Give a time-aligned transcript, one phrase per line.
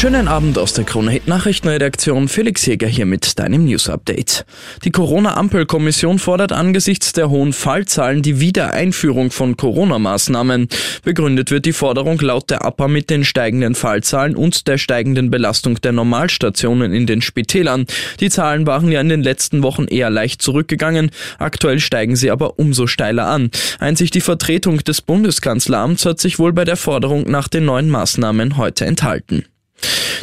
[0.00, 2.28] Schönen Abend aus der Krone Hit Nachrichtenredaktion.
[2.28, 4.46] Felix Jäger hier mit deinem News Update.
[4.84, 10.68] Die Corona-Ampel-Kommission fordert angesichts der hohen Fallzahlen die Wiedereinführung von Corona-Maßnahmen.
[11.02, 15.80] Begründet wird die Forderung laut der APA mit den steigenden Fallzahlen und der steigenden Belastung
[15.80, 17.86] der Normalstationen in den Spitälern.
[18.20, 21.10] Die Zahlen waren ja in den letzten Wochen eher leicht zurückgegangen.
[21.40, 23.50] Aktuell steigen sie aber umso steiler an.
[23.80, 28.58] Einzig die Vertretung des Bundeskanzleramts hat sich wohl bei der Forderung nach den neuen Maßnahmen
[28.58, 29.44] heute enthalten.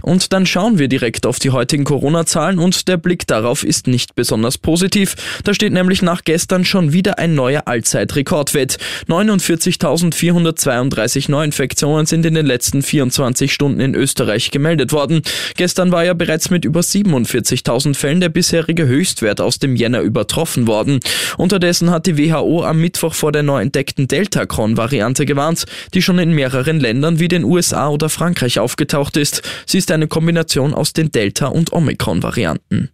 [0.01, 4.15] Und dann schauen wir direkt auf die heutigen Corona-Zahlen und der Blick darauf ist nicht
[4.15, 5.15] besonders positiv.
[5.43, 8.77] Da steht nämlich nach gestern schon wieder ein neuer Allzeitrekordwert.
[9.07, 15.21] 49.432 Neuinfektionen sind in den letzten 24 Stunden in Österreich gemeldet worden.
[15.57, 20.67] Gestern war ja bereits mit über 47.000 Fällen der bisherige Höchstwert aus dem Jänner übertroffen
[20.67, 20.99] worden.
[21.37, 26.31] Unterdessen hat die WHO am Mittwoch vor der neu entdeckten Delta-Cron-Variante gewarnt, die schon in
[26.31, 29.41] mehreren Ländern wie den USA oder Frankreich aufgetaucht ist.
[29.65, 32.89] Sie ist eine Kombination aus den Delta- und Omikron-Varianten.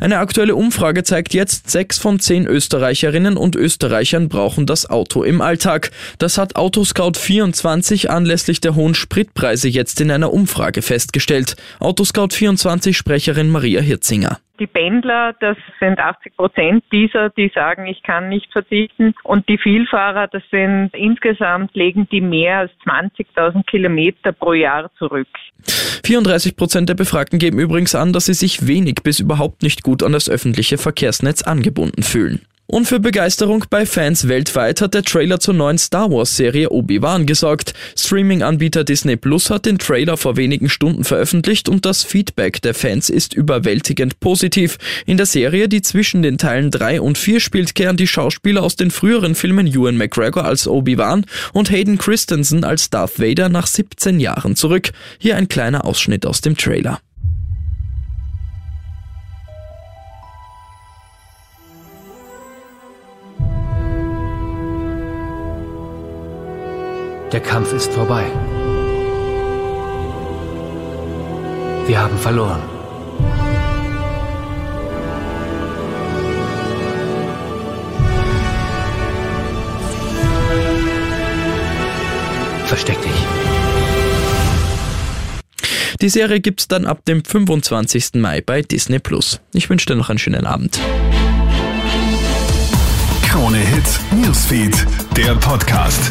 [0.00, 5.40] Eine aktuelle Umfrage zeigt jetzt, sechs von zehn Österreicherinnen und Österreichern brauchen das Auto im
[5.40, 5.90] Alltag.
[6.18, 11.56] Das hat Autoscout24 anlässlich der hohen Spritpreise jetzt in einer Umfrage festgestellt.
[11.80, 14.38] Autoscout24-Sprecherin Maria Hirzinger.
[14.60, 19.14] Die Pendler, das sind 80 Prozent dieser, die sagen, ich kann nicht verzichten.
[19.24, 25.28] Und die Vielfahrer, das sind insgesamt, legen die mehr als 20.000 Kilometer pro Jahr zurück.
[26.04, 30.02] 34 Prozent der Befragten geben übrigens an, dass sie sich wenig bis überhaupt nicht gut
[30.02, 32.42] an das öffentliche Verkehrsnetz angebunden fühlen.
[32.72, 37.26] Und für Begeisterung bei Fans weltweit hat der Trailer zur neuen Star Wars Serie Obi-Wan
[37.26, 37.74] gesorgt.
[37.98, 43.10] Streaming-Anbieter Disney Plus hat den Trailer vor wenigen Stunden veröffentlicht und das Feedback der Fans
[43.10, 44.78] ist überwältigend positiv.
[45.04, 48.74] In der Serie, die zwischen den Teilen 3 und 4 spielt, kehren die Schauspieler aus
[48.74, 54.18] den früheren Filmen Ewan McGregor als Obi-Wan und Hayden Christensen als Darth Vader nach 17
[54.18, 54.92] Jahren zurück.
[55.18, 57.00] Hier ein kleiner Ausschnitt aus dem Trailer.
[67.32, 68.26] Der Kampf ist vorbei.
[71.86, 72.60] Wir haben verloren.
[82.66, 83.10] Versteck dich.
[86.02, 88.14] Die Serie gibt's dann ab dem 25.
[88.14, 89.40] Mai bei Disney Plus.
[89.54, 90.78] Ich wünsche dir noch einen schönen Abend.
[93.26, 96.10] Krone Hits, Newsfeed, der Podcast.